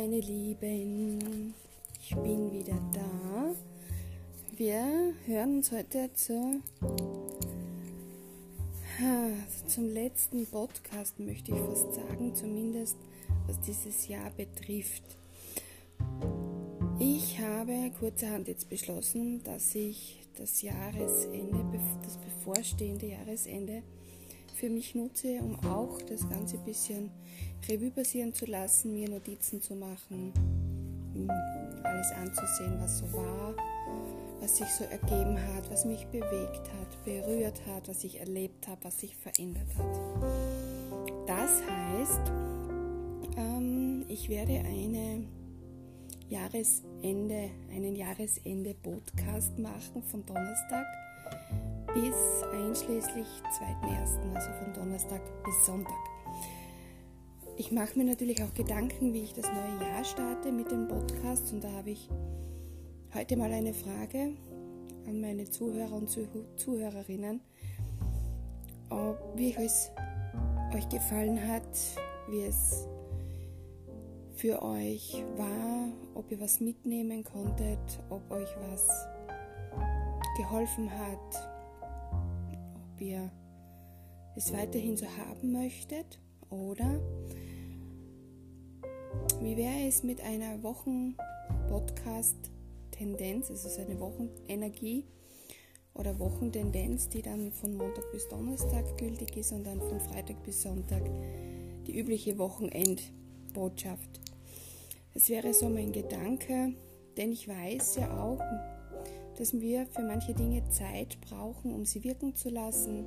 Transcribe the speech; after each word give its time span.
meine 0.00 0.20
Lieben, 0.20 1.52
ich 2.00 2.16
bin 2.16 2.50
wieder 2.50 2.80
da. 2.90 3.54
Wir 4.56 5.12
hören 5.26 5.56
uns 5.58 5.70
heute 5.72 6.10
zu, 6.14 6.62
zum 9.66 9.92
letzten 9.92 10.46
Podcast, 10.46 11.20
möchte 11.20 11.52
ich 11.52 11.58
fast 11.58 11.92
sagen, 11.92 12.34
zumindest 12.34 12.96
was 13.46 13.60
dieses 13.60 14.08
Jahr 14.08 14.30
betrifft. 14.30 15.04
Ich 16.98 17.38
habe 17.38 17.90
kurzerhand 17.98 18.48
jetzt 18.48 18.70
beschlossen, 18.70 19.44
dass 19.44 19.74
ich 19.74 20.22
das 20.38 20.62
Jahresende, 20.62 21.78
das 22.02 22.16
bevorstehende 22.16 23.04
Jahresende, 23.04 23.82
für 24.60 24.68
mich 24.68 24.94
nutze, 24.94 25.40
um 25.40 25.58
auch 25.70 26.02
das 26.02 26.28
Ganze 26.28 26.58
ein 26.58 26.64
bisschen 26.66 27.10
Revue 27.66 27.90
passieren 27.90 28.34
zu 28.34 28.44
lassen, 28.44 28.92
mir 28.92 29.08
Notizen 29.08 29.62
zu 29.62 29.74
machen, 29.74 30.34
alles 31.82 32.12
anzusehen, 32.12 32.78
was 32.78 32.98
so 32.98 33.10
war, 33.14 33.54
was 34.38 34.58
sich 34.58 34.68
so 34.68 34.84
ergeben 34.84 35.38
hat, 35.54 35.70
was 35.70 35.86
mich 35.86 36.06
bewegt 36.08 36.70
hat, 36.78 37.04
berührt 37.06 37.58
hat, 37.68 37.88
was 37.88 38.04
ich 38.04 38.20
erlebt 38.20 38.68
habe, 38.68 38.84
was 38.84 39.00
sich 39.00 39.16
verändert 39.16 39.68
hat. 39.78 39.98
Das 41.26 41.62
heißt, 41.62 42.30
ähm, 43.38 44.04
ich 44.08 44.28
werde 44.28 44.58
eine 44.58 45.24
Jahresende, 46.28 47.48
einen 47.74 47.96
Jahresende-Podcast 47.96 49.58
machen 49.58 50.02
von 50.02 50.26
Donnerstag 50.26 50.84
bis 51.94 52.42
einschließlich 52.52 53.26
2.1., 53.26 54.34
also 54.34 54.50
von 54.62 54.72
Donnerstag 54.74 55.20
bis 55.44 55.66
Sonntag. 55.66 55.98
Ich 57.56 57.72
mache 57.72 57.98
mir 57.98 58.04
natürlich 58.04 58.42
auch 58.42 58.54
Gedanken, 58.54 59.12
wie 59.12 59.22
ich 59.22 59.34
das 59.34 59.46
neue 59.46 59.88
Jahr 59.88 60.04
starte 60.04 60.52
mit 60.52 60.70
dem 60.70 60.86
Podcast 60.86 61.52
und 61.52 61.64
da 61.64 61.72
habe 61.72 61.90
ich 61.90 62.08
heute 63.12 63.36
mal 63.36 63.52
eine 63.52 63.74
Frage 63.74 64.34
an 65.06 65.20
meine 65.20 65.50
Zuhörer 65.50 65.92
und 65.92 66.08
Zuhörerinnen, 66.56 67.40
ob, 68.88 69.18
wie 69.36 69.54
es 69.54 69.90
euch 70.74 70.88
gefallen 70.88 71.48
hat, 71.48 71.76
wie 72.28 72.42
es 72.42 72.86
für 74.36 74.62
euch 74.62 75.24
war, 75.36 75.88
ob 76.14 76.30
ihr 76.30 76.40
was 76.40 76.60
mitnehmen 76.60 77.24
konntet, 77.24 77.78
ob 78.08 78.30
euch 78.30 78.48
was 78.70 78.88
geholfen 80.36 80.88
hat, 80.90 81.49
ob 83.00 83.06
ihr 83.06 83.30
es 84.36 84.52
weiterhin 84.52 84.96
so 84.96 85.06
haben 85.06 85.50
möchtet 85.52 86.20
oder 86.50 87.00
wie 89.40 89.56
wäre 89.56 89.88
es 89.88 90.02
mit 90.02 90.20
einer 90.20 90.62
Wochen-Podcast-Tendenz, 90.62 93.50
also 93.50 93.70
so 93.70 93.80
eine 93.80 93.98
Wochenenergie 93.98 95.06
oder 95.94 96.18
Wochentendenz, 96.18 97.08
die 97.08 97.22
dann 97.22 97.50
von 97.52 97.74
Montag 97.74 98.12
bis 98.12 98.28
Donnerstag 98.28 98.98
gültig 98.98 99.34
ist 99.38 99.52
und 99.52 99.64
dann 99.64 99.80
von 99.80 99.98
Freitag 99.98 100.42
bis 100.42 100.60
Sonntag 100.60 101.02
die 101.86 101.98
übliche 101.98 102.36
Wochenendbotschaft. 102.36 104.20
Es 105.14 105.30
wäre 105.30 105.54
so 105.54 105.70
mein 105.70 105.92
Gedanke, 105.92 106.74
denn 107.16 107.32
ich 107.32 107.48
weiß 107.48 107.96
ja 107.96 108.22
auch, 108.22 108.42
dass 109.40 109.58
wir 109.58 109.86
für 109.86 110.02
manche 110.02 110.34
Dinge 110.34 110.62
Zeit 110.68 111.16
brauchen, 111.22 111.72
um 111.72 111.86
sie 111.86 112.04
wirken 112.04 112.36
zu 112.36 112.50
lassen, 112.50 113.06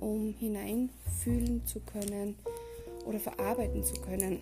um 0.00 0.34
hineinfühlen 0.34 1.64
zu 1.66 1.78
können 1.78 2.34
oder 3.06 3.20
verarbeiten 3.20 3.84
zu 3.84 3.94
können. 4.00 4.40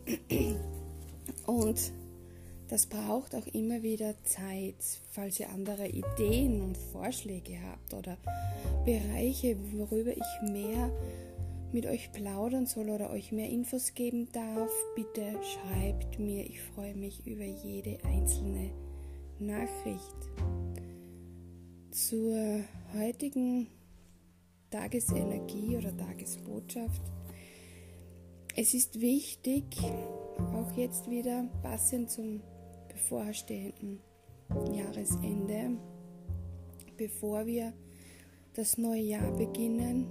Und 1.46 1.92
das 2.68 2.86
braucht 2.86 3.34
auch 3.34 3.46
immer 3.48 3.82
wieder 3.82 4.14
Zeit, 4.24 4.76
falls 5.10 5.38
ihr 5.38 5.50
andere 5.50 5.88
Ideen 5.88 6.62
und 6.62 6.78
Vorschläge 6.78 7.58
habt 7.70 7.92
oder 7.92 8.16
Bereiche, 8.86 9.58
worüber 9.74 10.12
ich 10.12 10.50
mehr 10.50 10.90
mit 11.70 11.84
euch 11.84 12.10
plaudern 12.12 12.64
soll 12.64 12.88
oder 12.88 13.10
euch 13.10 13.30
mehr 13.30 13.50
Infos 13.50 13.92
geben 13.92 14.28
darf, 14.32 14.70
bitte 14.96 15.38
schreibt 15.42 16.18
mir. 16.18 16.46
Ich 16.46 16.62
freue 16.62 16.94
mich 16.94 17.26
über 17.26 17.44
jede 17.44 17.98
einzelne 18.06 18.70
Nachricht 19.38 20.16
zur 21.90 22.60
heutigen 22.96 23.66
Tagesenergie 24.70 25.76
oder 25.76 25.96
Tagesbotschaft. 25.96 27.02
Es 28.54 28.74
ist 28.74 29.00
wichtig, 29.00 29.64
auch 30.54 30.76
jetzt 30.76 31.10
wieder 31.10 31.48
passend 31.62 32.10
zum 32.10 32.42
bevorstehenden 32.88 34.00
Jahresende, 34.72 35.76
bevor 36.96 37.46
wir 37.46 37.72
das 38.54 38.78
neue 38.78 39.02
Jahr 39.02 39.32
beginnen 39.32 40.06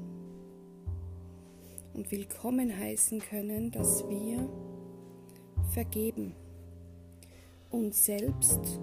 und 1.94 2.12
willkommen 2.12 2.78
heißen 2.78 3.20
können, 3.20 3.72
dass 3.72 4.08
wir 4.10 4.50
vergeben 5.72 6.34
uns 7.70 8.06
selbst 8.06 8.80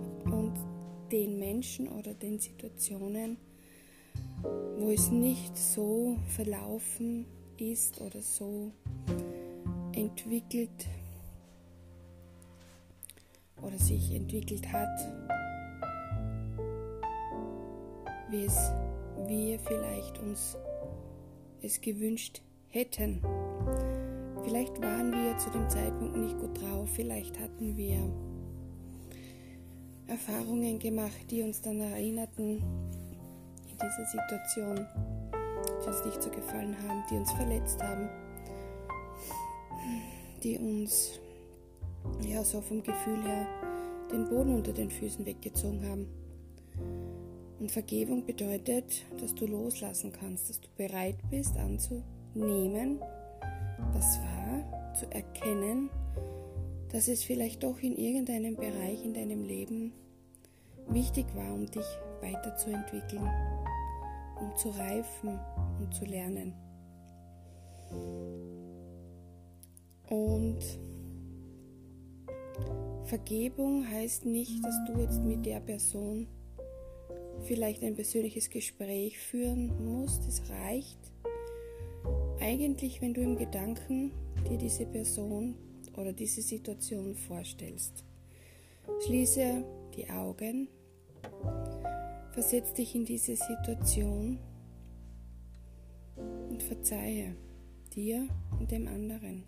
den 1.11 1.39
Menschen 1.39 1.89
oder 1.89 2.15
den 2.15 2.39
Situationen, 2.39 3.37
wo 4.79 4.91
es 4.91 5.11
nicht 5.11 5.57
so 5.57 6.17
verlaufen 6.35 7.27
ist 7.59 8.01
oder 8.01 8.21
so 8.21 8.73
entwickelt 9.95 10.87
oder 13.63 13.79
sich 13.79 14.15
entwickelt 14.15 14.71
hat, 14.73 14.99
wie 18.31 18.45
es 18.45 18.57
wir 19.27 19.59
vielleicht 19.61 20.19
uns 20.19 20.57
es 21.63 21.81
gewünscht 21.81 22.43
hätten. 22.69 23.21
Vielleicht 24.45 24.81
waren 24.81 25.11
wir 25.11 25.37
zu 25.39 25.51
dem 25.51 25.69
Zeitpunkt 25.69 26.17
nicht 26.17 26.39
gut 26.39 26.61
drauf, 26.61 26.89
vielleicht 26.95 27.39
hatten 27.41 27.77
wir 27.77 27.99
Erfahrungen 30.09 30.79
gemacht, 30.79 31.31
die 31.31 31.43
uns 31.43 31.61
dann 31.61 31.81
erinnerten 31.81 32.63
in 33.69 33.77
dieser 33.77 34.07
Situation, 34.07 34.87
die 35.83 35.89
uns 35.89 36.05
nicht 36.05 36.23
so 36.23 36.31
gefallen 36.31 36.77
haben, 36.87 37.03
die 37.11 37.17
uns 37.17 37.33
verletzt 37.33 37.83
haben, 37.83 38.09
die 40.43 40.59
uns 40.59 41.19
ja 42.23 42.45
so 42.45 42.61
vom 42.61 42.83
Gefühl 42.83 43.23
her 43.25 43.47
den 44.13 44.29
Boden 44.29 44.55
unter 44.55 44.73
den 44.73 44.91
Füßen 44.91 45.27
weggezogen 45.27 45.89
haben. 45.89 46.07
Und 47.59 47.71
Vergebung 47.71 48.25
bedeutet, 48.25 49.05
dass 49.21 49.35
du 49.35 49.47
loslassen 49.47 50.13
kannst, 50.13 50.49
dass 50.49 50.61
du 50.61 50.69
bereit 50.77 51.17
bist 51.31 51.57
anzunehmen, 51.57 53.01
was 53.93 54.19
war, 54.21 54.95
zu 54.95 55.11
erkennen 55.11 55.91
dass 56.97 57.09
es 57.09 57.25
vielleicht 57.25 57.63
doch 57.63 57.79
in 57.81 57.95
irgendeinem 57.95 58.57
Bereich 58.57 59.05
in 59.05 59.13
deinem 59.13 59.45
Leben 59.45 59.93
wichtig 60.89 61.27
war, 61.35 61.53
um 61.53 61.67
dich 61.67 61.85
weiterzuentwickeln, 62.23 63.29
um 64.41 64.57
zu 64.57 64.71
reifen 64.71 65.39
und 65.79 65.93
zu 65.93 66.07
lernen. 66.07 66.55
Und 70.09 70.59
Vergebung 73.05 73.87
heißt 73.87 74.25
nicht, 74.25 74.65
dass 74.65 74.77
du 74.87 74.99
jetzt 74.99 75.21
mit 75.21 75.45
der 75.45 75.61
Person 75.61 76.27
vielleicht 77.43 77.83
ein 77.83 77.95
persönliches 77.95 78.49
Gespräch 78.49 79.19
führen 79.19 79.71
musst. 79.85 80.27
Es 80.27 80.49
reicht 80.49 81.13
eigentlich, 82.41 83.03
wenn 83.03 83.13
du 83.13 83.21
im 83.21 83.37
Gedanken 83.37 84.13
dir 84.49 84.57
diese 84.57 84.87
Person 84.87 85.57
oder 85.97 86.13
diese 86.13 86.43
Situation 86.43 87.15
vorstellst. 87.15 88.05
Schließe 89.05 89.65
die 89.95 90.09
Augen, 90.11 90.69
versetz 92.33 92.73
dich 92.75 92.95
in 92.95 93.05
diese 93.05 93.37
Situation. 93.37 94.39
Und 96.49 96.63
verzeihe 96.63 97.37
dir 97.95 98.29
und 98.59 98.71
dem 98.71 98.89
anderen 98.89 99.45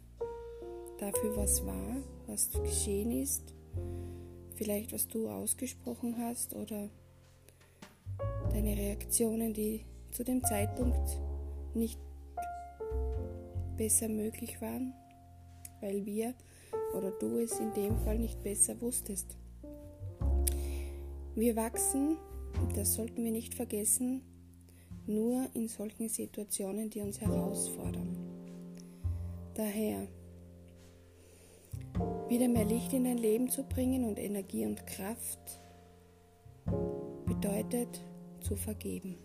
dafür, 0.98 1.36
was 1.36 1.64
war, 1.64 1.96
was 2.26 2.50
geschehen 2.50 3.10
ist, 3.10 3.54
vielleicht 4.56 4.92
was 4.92 5.08
du 5.08 5.30
ausgesprochen 5.30 6.16
hast 6.18 6.54
oder 6.54 6.90
deine 8.52 8.76
Reaktionen, 8.76 9.54
die 9.54 9.86
zu 10.10 10.24
dem 10.24 10.44
Zeitpunkt 10.44 11.18
nicht 11.74 11.98
besser 13.76 14.08
möglich 14.08 14.60
waren 14.60 14.92
weil 15.80 16.04
wir 16.04 16.34
oder 16.94 17.10
du 17.10 17.38
es 17.38 17.58
in 17.58 17.72
dem 17.74 17.96
Fall 17.98 18.18
nicht 18.18 18.42
besser 18.42 18.80
wusstest. 18.80 19.36
Wir 21.34 21.54
wachsen, 21.56 22.16
das 22.74 22.94
sollten 22.94 23.22
wir 23.24 23.30
nicht 23.30 23.54
vergessen, 23.54 24.22
nur 25.06 25.48
in 25.54 25.68
solchen 25.68 26.08
Situationen, 26.08 26.90
die 26.90 27.00
uns 27.00 27.20
herausfordern. 27.20 28.16
Daher 29.54 30.06
wieder 32.28 32.48
mehr 32.48 32.64
Licht 32.64 32.92
in 32.92 33.04
dein 33.04 33.18
Leben 33.18 33.48
zu 33.48 33.62
bringen 33.64 34.04
und 34.04 34.18
Energie 34.18 34.66
und 34.66 34.86
Kraft 34.86 35.60
bedeutet 37.26 38.04
zu 38.40 38.56
vergeben. 38.56 39.16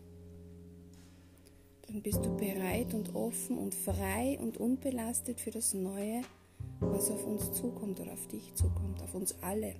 Dann 1.88 2.02
bist 2.02 2.26
du 2.26 2.36
bereit 2.36 2.94
und 2.94 3.14
offen 3.14 3.58
und 3.58 3.76
frei 3.76 4.40
und 4.42 4.58
unbelastet 4.58 5.40
für 5.40 5.52
das 5.52 5.74
Neue, 5.74 6.22
was 6.92 7.12
auf 7.12 7.26
uns 7.26 7.52
zukommt 7.54 8.00
oder 8.00 8.14
auf 8.14 8.28
dich 8.28 8.54
zukommt, 8.56 9.02
auf 9.02 9.14
uns 9.16 9.36
alle. 9.42 9.76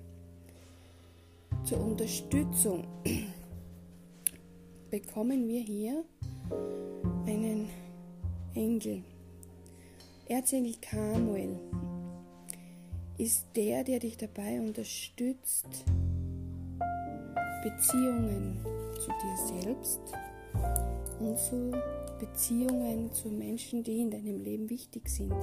Zur 1.64 1.80
Unterstützung 1.80 2.84
bekommen 4.90 5.48
wir 5.48 5.60
hier 5.60 6.04
einen 7.26 7.68
Engel. 8.54 9.02
Erzengel 10.28 10.74
Samuel 10.90 11.58
ist 13.18 13.46
der, 13.54 13.84
der 13.84 13.98
dich 13.98 14.16
dabei 14.16 14.60
unterstützt, 14.60 15.84
Beziehungen 17.62 18.58
zu 18.94 19.10
dir 19.10 19.62
selbst 19.62 20.00
und 21.20 21.38
zu 21.38 21.72
Beziehungen 22.18 23.12
zu 23.12 23.28
Menschen, 23.28 23.82
die 23.82 24.00
in 24.00 24.10
deinem 24.10 24.40
Leben 24.40 24.68
wichtig 24.70 25.08
sind. 25.08 25.34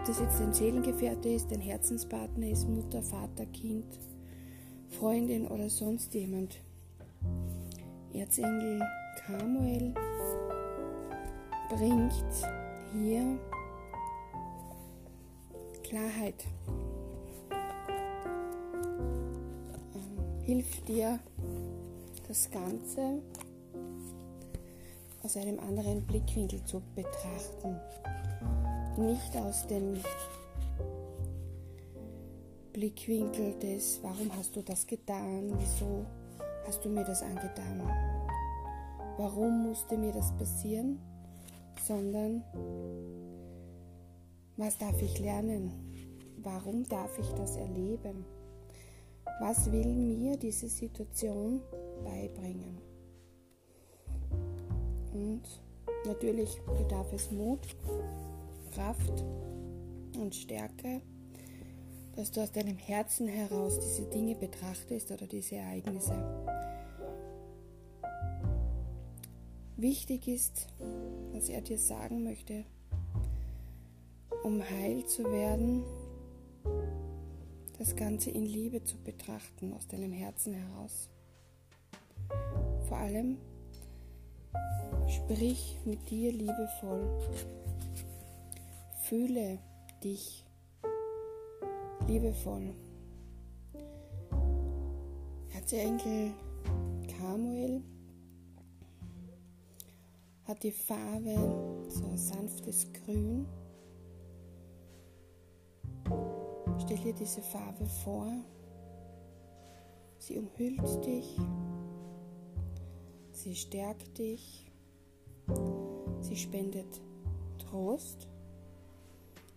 Ob 0.00 0.06
das 0.06 0.18
jetzt 0.18 0.40
ein 0.40 0.54
Seelengefährte 0.54 1.28
ist, 1.28 1.52
ein 1.52 1.60
Herzenspartner 1.60 2.48
ist, 2.48 2.66
Mutter, 2.66 3.02
Vater, 3.02 3.44
Kind, 3.44 3.84
Freundin 4.88 5.46
oder 5.46 5.68
sonst 5.68 6.14
jemand. 6.14 6.58
Erzengel 8.14 8.80
Samuel 9.28 9.92
bringt 11.68 12.14
hier 12.94 13.38
Klarheit. 15.82 16.46
Ähm, 19.94 20.44
hilft 20.44 20.88
dir, 20.88 21.20
das 22.26 22.50
Ganze 22.50 23.20
aus 25.22 25.36
einem 25.36 25.60
anderen 25.60 26.00
Blickwinkel 26.06 26.64
zu 26.64 26.80
betrachten. 26.94 27.78
Nicht 28.96 29.36
aus 29.36 29.66
dem 29.66 29.94
Blickwinkel 32.72 33.58
des, 33.58 34.00
warum 34.02 34.30
hast 34.36 34.56
du 34.56 34.62
das 34.62 34.86
getan, 34.86 35.52
wieso 35.58 36.06
hast 36.66 36.84
du 36.84 36.88
mir 36.88 37.04
das 37.04 37.22
angetan, 37.22 37.82
warum 39.16 39.68
musste 39.68 39.96
mir 39.96 40.12
das 40.12 40.32
passieren, 40.36 40.98
sondern 41.86 42.42
was 44.56 44.76
darf 44.78 45.00
ich 45.02 45.18
lernen, 45.18 45.72
warum 46.42 46.86
darf 46.88 47.18
ich 47.18 47.28
das 47.32 47.56
erleben, 47.56 48.24
was 49.40 49.70
will 49.72 49.94
mir 49.94 50.36
diese 50.36 50.68
Situation 50.68 51.60
beibringen. 52.04 52.78
Und 55.12 55.42
natürlich 56.06 56.60
bedarf 56.78 57.12
es 57.12 57.30
Mut, 57.30 57.66
Kraft 58.70 59.24
und 60.16 60.34
Stärke, 60.34 61.02
dass 62.16 62.30
du 62.30 62.40
aus 62.42 62.52
deinem 62.52 62.76
Herzen 62.76 63.28
heraus 63.28 63.78
diese 63.80 64.08
Dinge 64.08 64.34
betrachtest 64.34 65.10
oder 65.10 65.26
diese 65.26 65.56
Ereignisse. 65.56 66.14
Wichtig 69.76 70.28
ist, 70.28 70.66
was 71.32 71.48
er 71.48 71.62
dir 71.62 71.78
sagen 71.78 72.22
möchte, 72.22 72.64
um 74.44 74.62
heil 74.62 75.04
zu 75.06 75.24
werden, 75.24 75.84
das 77.78 77.96
Ganze 77.96 78.30
in 78.30 78.44
Liebe 78.44 78.84
zu 78.84 78.98
betrachten, 78.98 79.72
aus 79.72 79.88
deinem 79.88 80.12
Herzen 80.12 80.52
heraus. 80.52 81.08
Vor 82.88 82.98
allem 82.98 83.38
sprich 85.08 85.78
mit 85.84 86.10
dir 86.10 86.32
liebevoll. 86.32 87.08
Fühle 89.10 89.58
dich 90.04 90.46
liebevoll. 92.06 92.72
Erzengel 95.52 96.30
Samuel 97.20 97.82
hat 100.44 100.62
die 100.62 100.70
Farbe 100.70 101.84
so 101.88 102.16
sanftes 102.16 102.86
Grün. 102.92 103.46
Stell 106.78 106.98
dir 106.98 107.12
diese 107.12 107.42
Farbe 107.42 107.86
vor. 108.04 108.32
Sie 110.18 110.38
umhüllt 110.38 111.04
dich. 111.04 111.36
Sie 113.32 113.56
stärkt 113.56 114.18
dich. 114.18 114.70
Sie 116.20 116.36
spendet 116.36 117.00
Trost, 117.58 118.29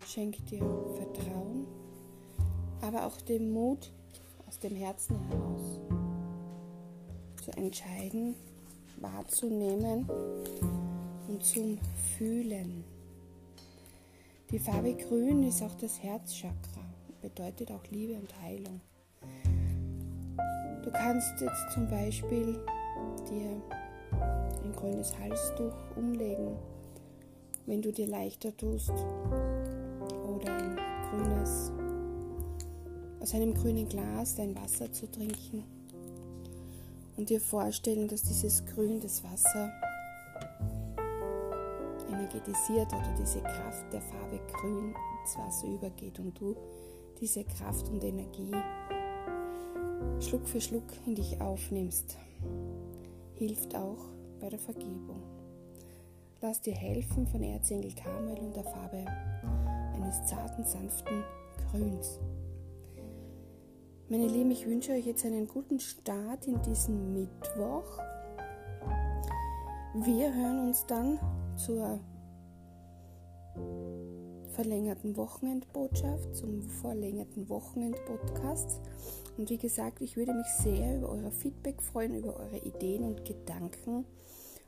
schenkt 0.06 0.50
dir 0.52 0.60
Vertrauen 0.96 1.68
aber 2.84 3.06
auch 3.06 3.20
den 3.22 3.52
Mut 3.52 3.92
aus 4.48 4.60
dem 4.60 4.76
Herzen 4.76 5.18
heraus 5.30 5.80
zu 7.44 7.52
entscheiden, 7.52 8.36
wahrzunehmen 8.98 10.10
und 11.28 11.44
zum 11.44 11.78
Fühlen. 12.18 12.84
Die 14.52 14.60
Farbe 14.60 14.96
Grün 14.96 15.44
ist 15.44 15.64
auch 15.64 15.76
das 15.76 16.04
Herzchakra, 16.04 16.84
bedeutet 17.22 17.72
auch 17.72 17.84
Liebe 17.90 18.14
und 18.16 18.30
Heilung. 18.42 18.82
Du 20.84 20.92
kannst 20.92 21.40
jetzt 21.40 21.72
zum 21.74 21.88
Beispiel 21.88 22.60
dir 23.30 23.62
ein 24.64 24.74
grünes 24.76 25.18
Halstuch 25.18 25.74
umlegen, 25.96 26.58
wenn 27.66 27.82
du 27.82 27.94
dir 27.94 28.08
leichter 28.08 28.56
tust, 28.56 28.92
grünes 31.14 31.72
aus 33.20 33.34
einem 33.34 33.54
grünen 33.54 33.88
Glas 33.88 34.36
dein 34.36 34.56
Wasser 34.56 34.92
zu 34.92 35.10
trinken 35.10 35.64
und 37.16 37.30
dir 37.30 37.40
vorstellen, 37.40 38.08
dass 38.08 38.24
dieses 38.24 38.66
Grün 38.66 39.00
das 39.00 39.24
Wasser 39.24 39.72
energetisiert 42.10 42.88
oder 42.88 43.16
diese 43.18 43.40
Kraft 43.42 43.94
der 43.94 44.02
Farbe 44.02 44.40
Grün 44.52 44.94
ins 45.22 45.38
Wasser 45.38 45.68
übergeht 45.68 46.20
und 46.20 46.38
du 46.40 46.56
diese 47.22 47.44
Kraft 47.44 47.88
und 47.90 48.04
Energie 48.04 48.52
Schluck 50.20 50.48
für 50.48 50.62
Schluck 50.62 50.84
in 51.06 51.16
dich 51.16 51.40
aufnimmst. 51.40 52.18
Hilft 53.36 53.76
auch 53.76 54.10
bei 54.40 54.50
der 54.50 54.60
Vergebung. 54.60 55.22
Lass 56.42 56.62
dir 56.62 56.74
helfen 56.74 57.26
von 57.28 57.42
Erzengel 57.42 57.94
Kamel 57.94 58.38
und 58.40 58.56
der 58.56 58.64
Farbe 58.64 59.06
eines 60.04 60.26
zarten, 60.26 60.66
sanften 60.66 61.24
Grüns. 61.72 62.20
Meine 64.10 64.28
Lieben, 64.28 64.52
ich 64.52 64.68
wünsche 64.68 64.92
euch 64.92 65.06
jetzt 65.06 65.26
einen 65.26 65.48
guten 65.48 65.80
Start 65.80 66.46
in 66.46 66.62
diesen 66.62 67.14
Mittwoch. 67.14 68.00
Wir 69.96 70.34
hören 70.34 70.68
uns 70.68 70.86
dann 70.88 71.20
zur 71.56 72.00
verlängerten 74.50 75.16
Wochenendbotschaft, 75.16 76.36
zum 76.36 76.62
verlängerten 76.62 77.48
Wochenendpodcast. 77.48 78.82
Und 79.38 79.50
wie 79.50 79.58
gesagt, 79.58 80.02
ich 80.02 80.18
würde 80.18 80.34
mich 80.34 80.48
sehr 80.48 80.98
über 80.98 81.10
euer 81.10 81.32
Feedback 81.32 81.82
freuen, 81.82 82.16
über 82.16 82.36
eure 82.36 82.58
Ideen 82.58 83.04
und 83.04 83.26
Gedanken, 83.26 84.06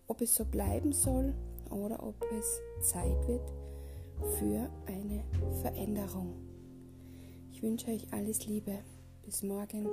ob 0.08 0.22
es 0.22 0.34
so 0.34 0.46
bleiben 0.46 0.94
soll 0.94 1.34
oder 1.70 2.02
ob 2.02 2.16
es 2.32 2.62
Zeit 2.90 3.28
wird 3.28 3.65
für 4.38 4.70
eine 4.88 5.24
Veränderung. 5.62 6.34
Ich 7.52 7.62
wünsche 7.64 7.88
euch 7.88 8.08
alles 8.12 8.46
Liebe. 8.46 8.80
Bis 9.24 9.42
morgen. 9.44 9.88